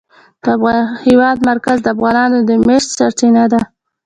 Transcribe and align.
د 0.43 0.47
هېواد 1.05 1.37
مرکز 1.49 1.77
د 1.81 1.87
افغانانو 1.95 2.37
د 2.47 2.49
معیشت 2.65 2.89
سرچینه 2.97 3.43
ده. 3.51 3.61